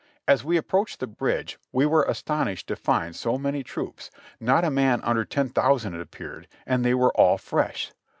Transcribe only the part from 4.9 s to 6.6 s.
under ten thousand it appeared,